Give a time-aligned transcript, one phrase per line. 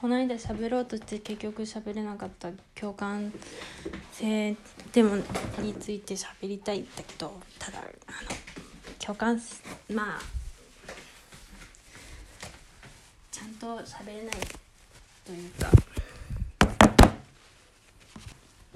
[0.00, 3.32] この間喋ろうとして結局喋れなかった共感
[4.12, 4.54] 性
[4.92, 5.16] でも
[5.60, 7.88] について喋りたいんだけどただあの
[9.04, 9.40] 共感
[9.92, 10.20] まあ
[13.32, 14.34] ちゃんと喋れない
[15.26, 15.68] というか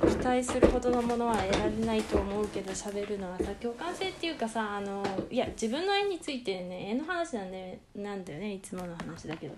[0.01, 9.55] 期待するほどのものは得られないと思うけど喋るのはさ共感性っていうかさあのいや自分の絵についてね絵の話なんでなんだよねいつもの話だけど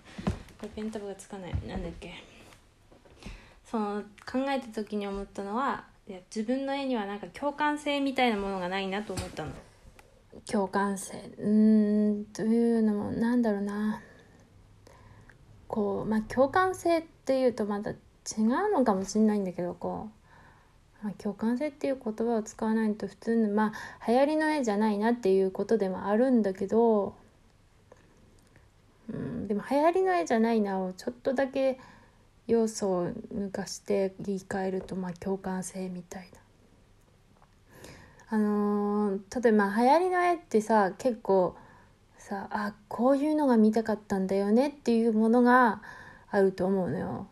[0.64, 1.52] れペンタブがつかない。
[1.66, 2.12] なんだっけ。
[3.64, 9.50] その考えた時に思ったのはいや自分の絵にはなんか共感性みたいなものがないなと思ったの。
[10.46, 11.16] 共感性。
[11.38, 14.00] うーんというのもなんだろうな。
[15.66, 20.08] こうまあ共感性っていうとまた違うのかもしれないんだけどこ
[21.02, 27.14] う、ま、共感性っていう言葉を使わないと普通のまあ流行りの絵じゃないなっていうことでもあるんだけど、
[29.70, 31.78] 流行りの絵じゃないなをちょっとだけ
[32.46, 36.41] 要素を抜かして言い換えるとまあ共感性みたいな。
[38.28, 41.56] あのー、例えば流行りの絵ってさ結構
[42.19, 45.83] さあこういうのが見たかったんだよねっていうものが
[46.30, 47.28] あると思うのよ。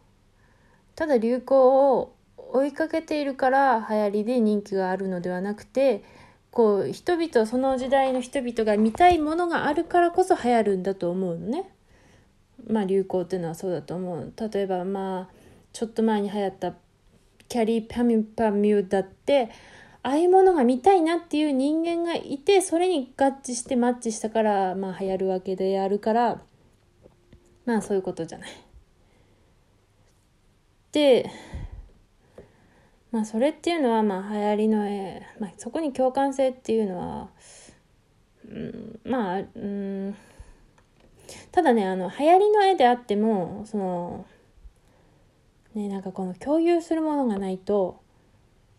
[0.95, 6.05] ただ流行を追いかけているから流行りで人気があるのではなくて
[6.51, 11.72] こう人々その時代の人々が見たいものがあるからこそ流行るんだと思うのね。
[12.69, 14.33] まあ流行っていうのはそうだと思う。
[14.53, 15.35] 例えばまあ
[15.73, 16.75] ちょっと前に流行った
[17.49, 19.51] キャリーパミュパミュだって
[20.03, 26.43] ああいうものが見たいなっていう人間がいてそれに合致してマッチしたからまあ流行るわけであるから
[27.65, 28.51] まあそういうことじゃない。
[30.93, 31.31] で
[33.11, 37.29] まあそれっていうのはまあ流行りの絵、まあ、そこに共感性っていうのは、
[38.49, 40.17] うん、まあうん
[41.51, 44.27] ただねあの流行りの絵であってもその
[45.75, 48.01] ねなんかこの共有するものがないと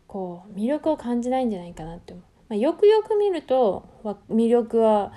[0.07, 3.87] こう魅力を感じないんじゃないかなって思う、まあ、よくよく見ると
[4.29, 5.11] 魅力は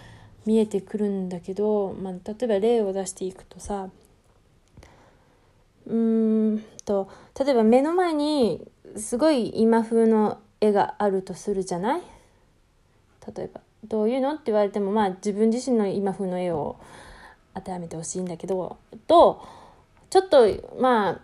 [0.46, 3.88] 見えてくるんだけど、まあ、例えば例を出していくとさ
[5.86, 7.08] うーんと
[7.38, 12.02] 例えば目の前にすごい今風の絵があるとするじゃない？
[13.36, 14.32] 例えばどういうの？
[14.32, 16.76] って言われてもまあ自分自身の今風の絵を
[17.56, 18.76] 当てはめてほしいんだけど
[19.08, 19.42] と
[20.10, 20.46] ちょっと
[20.78, 21.20] まあ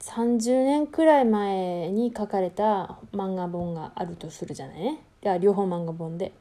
[0.00, 4.80] 30年くらい前に書かれた漫画本があるとするじゃない？
[4.80, 6.32] ねいや両方漫画本で。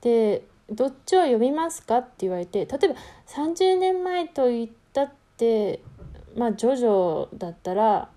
[0.00, 2.94] でどっちを読みますかって言われて例えば
[3.26, 5.80] 30年前と言ったって
[6.36, 8.08] まあジョジョだったら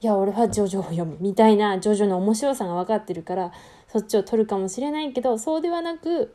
[0.00, 3.52] いや俺はジョジョを読むみたいなジョジョの面白さが分かってるから
[3.88, 6.34] そっちを取るかもしれないけどそうではなく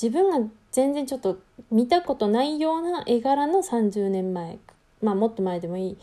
[0.00, 1.38] 自分が全然ちょっと
[1.70, 4.58] 見たことないような絵柄の30年前
[5.02, 5.98] まあもっと前でもいい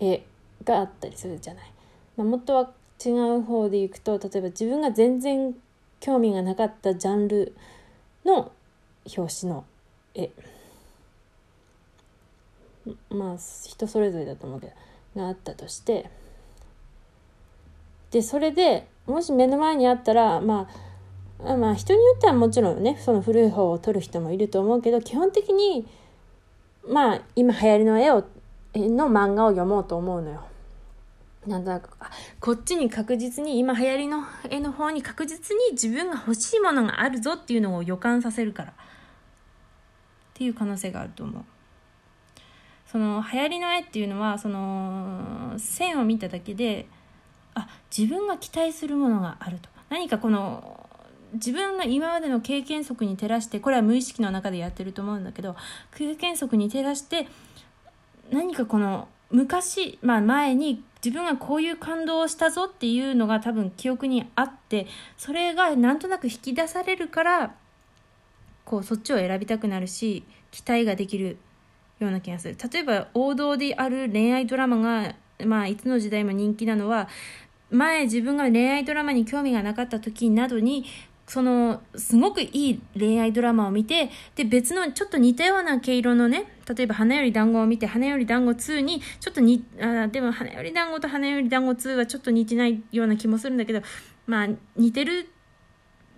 [0.00, 0.24] 絵
[0.64, 1.72] があったりするじゃない。
[2.16, 2.70] まあ、もっとは
[3.04, 5.54] 違う方でいくと例えば自分が全然
[6.00, 7.54] 興味がなかったジャンル
[8.24, 8.52] の
[9.16, 9.64] 表紙の
[10.14, 10.30] 絵
[13.10, 14.72] まあ人それぞれだと思うけど
[15.16, 16.10] があったとして
[18.10, 20.95] でそれでもし目の前にあったらまあ
[21.38, 25.86] まあ人によってはもちろんねその古い方を撮る人もいると思うけど基本的に
[26.88, 28.24] まあ今流行りの絵を
[28.74, 30.42] の漫画を読もうと思うのよ。
[31.46, 32.10] なんとなくあ
[32.40, 38.74] こっちに確実に今流行りの絵の方に確実に自分が欲しいものがあるぞっていうのを予感させるからっ
[40.34, 41.44] ていう可能性があると思う。
[42.86, 46.86] その流行りの絵っていうのはその線を見ただけで
[47.54, 50.75] あ自分が期待するものがあると何かこの
[51.36, 55.56] 自分の今までの経験則に照らしてこれは無意識の中でやってると思うんだけど
[55.94, 57.28] 経験則に照らして
[58.30, 64.86] 何かこの昔、まあ、前に自分がこういう感動をしたぞっていうのが多分記憶にあって
[65.16, 67.54] それがなんとなく引き出されるから
[68.64, 71.38] こうそっちを選びたくなるし期待ができる
[71.98, 72.56] ような気がする。
[72.72, 77.08] 例えば王道である恋愛ドラマが、まあ、いつの時代も人気なのは
[77.70, 80.84] 前自分が恋愛ドラマに興味がなかった時などに
[81.26, 93.82] そのすごくいい恋愛ドラマを見てで別のちょっと似たような毛色のね例えば「花より団子を見て「花より団子2」にちょっとにあでも「花より団子と「花より団子2」はちょっと似てないような気もするんだけど
[94.26, 95.28] まあ似てる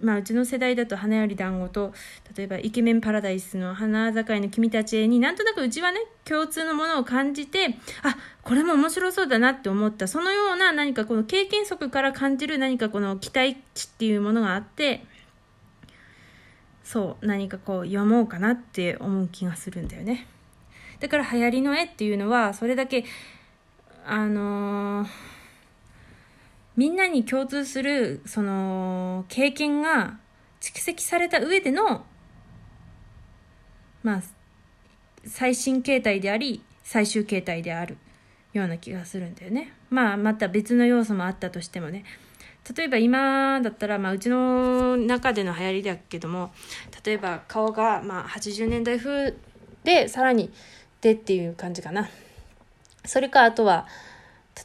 [0.01, 1.93] まあ、うちの世代だと花より団子と
[2.37, 15.05] 例えばイケメンパラダイスの花盛りの君たちへになんとなくうちはね共通のものを感じてあこれも面白そうだなって思ったそのような何かこの経験則から感じる何かこの期待値っていうものがあって
[16.85, 20.27] そう何かこう読もうかなって思う気がするんだよね。
[21.01, 23.05] だから流行りの絵っていうのはそれだけ
[24.07, 25.09] あのー、
[26.79, 30.21] みんなに共通するその経験が
[30.61, 32.05] 蓄積された上での
[34.05, 34.23] まあ
[35.27, 37.99] 最新形態であり最終形態である
[38.53, 39.73] ような気がするんだよね。
[39.91, 42.05] まあまた別の要素もあったとしてもね。
[42.77, 46.53] 例えば今だったら、まあ、うちの中での流行りだけども
[47.05, 49.35] 例えば顔が、まあ、80年代風
[49.85, 50.53] でさらに
[51.01, 52.11] でっていう感じかな
[53.07, 53.87] それかあとは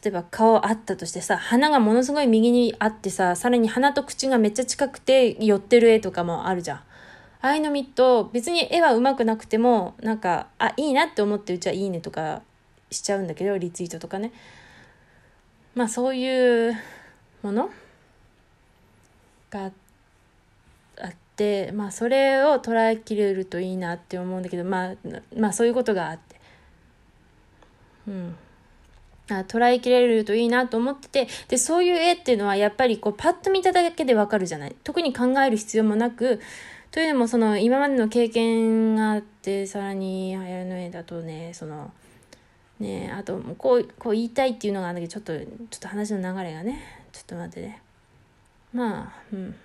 [0.02, 6.78] 例えば顔あったとしてさ鼻がものすごい右にあってささらに鼻と口がめっちゃ近くて寄ってる絵とかもあるじゃん。
[6.78, 6.84] あ
[7.42, 12.42] あいうの見ると別に絵は上手くなくてもなんかあいいなって思ってうちはいいねとか
[12.90, 14.32] しちゃうんだけどリツイートとかね。
[15.76, 16.74] まあそういう
[17.42, 17.70] もの？
[19.52, 24.96] があってまあそれを捉えきれるといいなって思うんだけどまあ
[25.38, 26.40] まあそういうことがあって。
[28.08, 28.36] うん。
[29.42, 36.40] 捉えきれるといいなと思っててでそういう絵っていうのはやっぱりこうパッと見ただけでわかるじゃない特に考える必要もなく
[36.92, 41.92] というのもその今までの経験があってさらに流行りの絵だとねその
[42.80, 46.82] ねあとこうこう言いたいっていうのがあるんだけどちょっとちょっと話の流れがね
[47.12, 47.82] ちょっと待ってね
[48.74, 49.56] まあ、うん。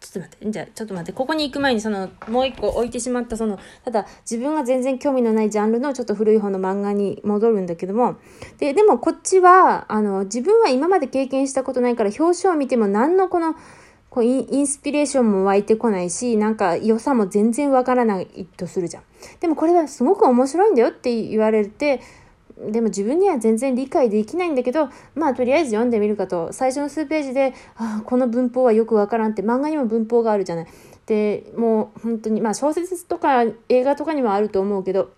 [0.00, 0.50] ちょっと待って。
[0.50, 1.12] じゃあ、ちょっと待って。
[1.12, 8.16] ここに行く前に、その、もう一個置いてしまった、その、ただ、自分が全然興味のないジャンルのちょっと古い方の漫画に戻るんだけども、
[8.58, 13.54] で、でもこっちは、あの、自分は今まで経験したことないから、表紙を見ても何のこの、
[14.08, 19.02] こうインスピレーションも湧いてこないし、なんか良さも全然わからないとするじゃん。
[19.38, 22.00] でもこれはすごく面白いんだよって言われて、
[22.68, 30.66] でも自分には全然理解できないんだけど、まあとりあえず読んでみるかと、最初の数ページで、ああ、この文法はよくわからんって、漫画にも文法があるじゃない。
[31.06, 35.10] で、もう本当に、まあ小説とか映画とかにもあると思うけど、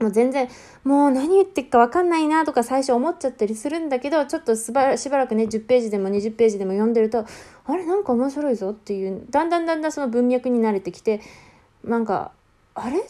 [0.00, 0.48] もう全然、
[0.82, 7.24] もう何言ってるかわかんないなとか最初思っちゃったりするんだけど、ちょっとしばらくね、10ページでも20ページでも読んでると、
[7.64, 7.86] あれ？
[7.86, 11.20] なんか面白いぞっていう、だんだんだんだんその文脈に慣れてきて、
[11.84, 12.32] なんか、
[12.74, 13.08] あれ？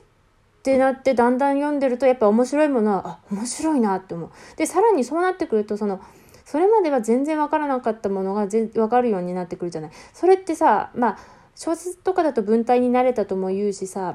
[0.62, 4.30] ってなってだんだん読んでるとやっぱ面白いものはあ面白いなって思う。
[4.56, 6.00] でさらにそうなってくるとその
[6.44, 9.90] それまでは全然わからなかったものが分かるようになってくるじゃない。
[10.12, 11.18] それってさまあ
[11.56, 14.14] 小説とかだと文体になれたとも言うしさ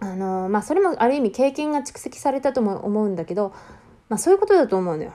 [0.00, 3.54] あのまあそれもある意味経験が蓄積されたとも思うんだけど、
[4.08, 5.12] まあ、そういうことだと思うのよ。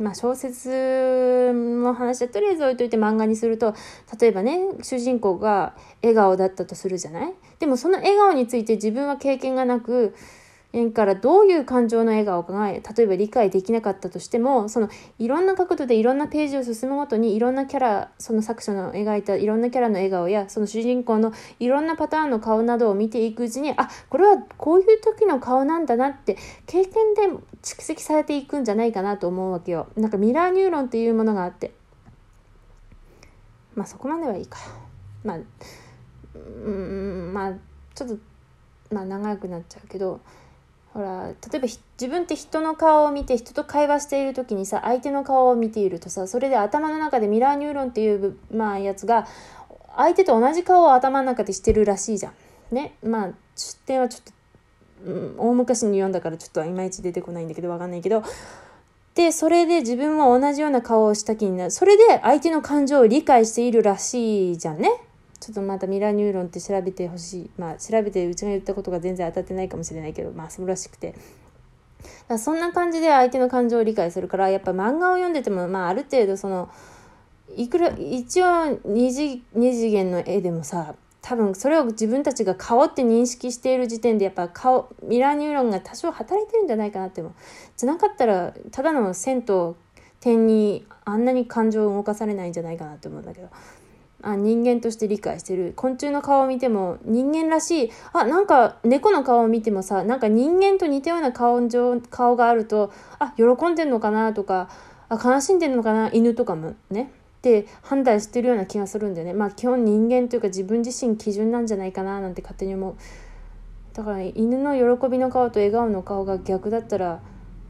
[0.00, 3.74] まあ、小説の話はとりあえず置いといて漫画にすると
[4.18, 7.34] 例えばね主人公が笑顔だったとするじゃない？
[7.58, 10.14] でもその笑顔について自分は経験がなく
[10.92, 14.88] からどういう感情の笑顔が例えば理解できなかったとしてもその
[15.18, 26.36] いろんな角度でいろんなページを進むごとにいろんなキャラその作者の描いたいろんなキャラの笑顔やその主人公のいろんなパターンの顔などを見ていくうちにあこれはこういう時の顔なんだなって
[26.66, 27.22] 経験で
[27.62, 29.88] 蓄積されていくんじゃないかなと思うわけよ。
[29.96, 31.72] なんかミラーニューロンっていうものがあって
[33.74, 34.58] まあそこまではいいか。
[35.24, 35.38] まあ
[36.34, 37.52] うんまあ
[37.94, 38.18] ちょっと
[38.92, 40.20] まあ長くなっちゃうけど
[40.92, 49.26] ほら例えば自分って人の顔を見て人と会話している時にさ相手の顔を見ているとさそれで頭の中でミラーニューロンっていう、まあ、やつが
[49.96, 52.32] 相手と同じ顔を頭の中でしてるらしいじゃん。
[52.74, 54.22] ねまあ出典はちょっ
[55.04, 58.22] と、うん、大昔に読んだからちょっといまいち出てこないんだけどわかんないけど
[59.14, 64.90] でそれで自分も同じような顔をした気になるそれで相手の感情を理解しているらしいじゃんね。
[65.40, 67.50] ちょっとまたミラーニューロンって調べてほしい。
[67.58, 71.14] まあ調べてうちが言ったことが全然当たってないかもしれないけど、まあ素晴らしくて。
[72.28, 76.70] だそんな感じで相手の感情を理解するから、やっぱ漫画を読んでても、まあある程度その、
[77.56, 87.34] いくら、一応二次二次元の絵でもさ、多分それを自分たちが顔って認識している時点でやっぱ顔ミラーニューロンが多少働いてるんじゃないかなって思う
[87.76, 89.76] じゃなかったらただの線と
[90.20, 93.48] 点にあんなに感情を動かされないんじゃないかなって思うんだけど
[94.22, 95.72] あ人間として理解してる。
[95.76, 101.60] 昆虫の顔を見ても人間らしいあなんか猫の顔を見てもさなんか人間と似たような顔
[102.10, 104.68] 顔があるとあ喜んでんのかなとか
[105.08, 107.12] あ悲しんでんのかな犬とかもね。
[107.38, 109.32] って判断してるような気がするんだよね。
[109.32, 112.94] まあ基本人間というか自分自身基準なんじゃないかななんて勝手に思う。
[113.94, 117.20] だから、犬の喜びの顔と笑顔の顔が逆だったら、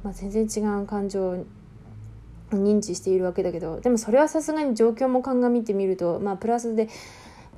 [0.02, 1.44] まあ、全然違う感情
[2.56, 6.88] 認知しているわけだけどでもそれはさすがに状況も鑑みてみるとまあプラスで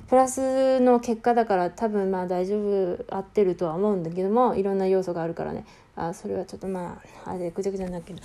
[0.08, 5.64] プラスの結果だから多分まあ大丈夫合ってるとは思うんだけどもいろんな要素があるからね。
[5.96, 8.20] あそれはちょっとまああれぐちゃぐちゃになるけど。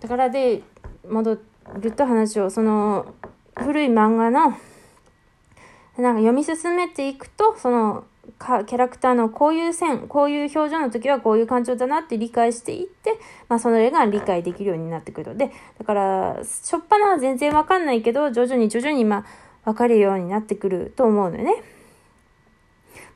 [0.00, 0.62] だからで
[1.06, 1.38] 戻
[1.78, 3.06] ると話をその
[3.54, 8.04] 古い漫画のなんか読み進めていくとその
[8.38, 19.24] かキャラクターのこういう線こういう表情の時はこういう感情だなって理解していって、まあ、それが理解できるようになってくるのでだからしょっぱなは全然わかんないけど徐々に徐々にま
[19.64, 21.62] あ分かるようになってくると思うのよね。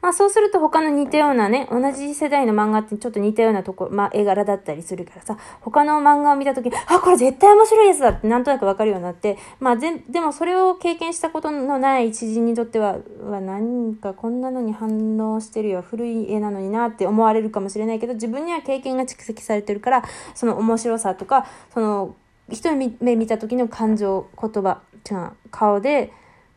[0.01, 22.15] まあそうすると他の似たようなね、同じ世代の漫画ってちょっと似たようなとこ、まあ絵柄だったりするからさ、他の漫画を見たとき、あ、これ絶対面白いやつだってなんとなくわかるようになって、まあぜでもそれを経験したことのない知人にとっては、は何かこんなのに反応してるよ、古い絵なのになって思われるかもしれないけど、自分には経験が蓄積されてるから、その面白さとか、その、
[22.51, 26.13] 人に目見た時の感情、言葉、違う、顔で、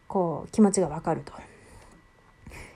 [0.07, 1.33] こう、気持ちがわかると。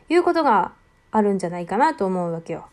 [0.10, 0.72] いうことが
[1.12, 2.66] あるんじゃないかなと思うわけよ。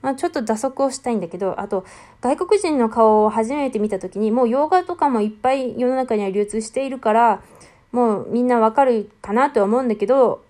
[0.00, 1.84] まあ、ちょっと打足をしたいんだけど、あと、
[2.20, 7.42] 外国人の顔を初めて見た時に、もう洋画とかもいっぱい世の中には流通しているから、
[7.90, 10.44] もうみんなわかるかなとは思うんだけど、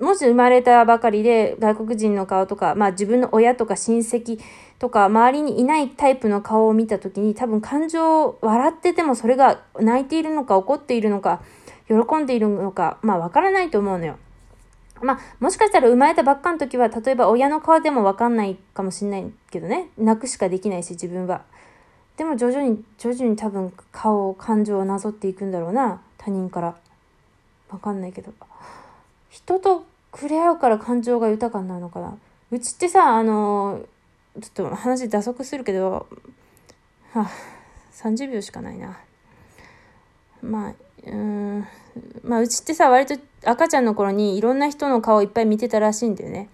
[0.00, 4.38] もし生まれたばかりで外国人の顔とか、まあ自分の親とか親戚
[4.78, 11.40] とか周りにいないタイプの顔を見た時に多分感情を、笑っててもそれが泣いているのか怒っているのか
[11.88, 14.18] 喜んでいるのか、まあわからないと思うのよ。
[15.02, 19.90] まあ、もしかしたら生まれたばっかの時は、例えば親の顔でもわかんないかもしんないけどね。
[19.98, 21.44] 泣くしかできないし、自分は。
[22.16, 26.00] でも徐々に、徐々に多分顔、感情をなぞっていくんだろうな。
[26.16, 26.76] 他人から。
[27.68, 28.32] わかんないけど。
[29.28, 32.16] 人と触れ合うから感情が豊かになるのかな。
[32.50, 33.84] うちってさ、あの、
[34.40, 36.06] ちょっと話打足するけど、
[37.12, 37.30] はあ、
[37.92, 38.98] 30秒しかないな。
[40.42, 40.74] まあ、
[41.06, 41.66] うん、
[42.22, 46.48] まあうちってさ、割と赤ちゃんの頃にいろんな人の顔いっぱい見てたらしいんだよね。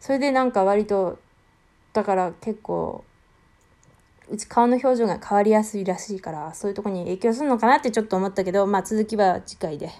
[0.00, 1.18] それでなんか割と、
[1.92, 3.04] だから結構、
[4.30, 9.90] うち顔の表情が変わりやすいらしいから、そういうとこに影響するのかなってちょっと思ったけど、まあ続きは次回で。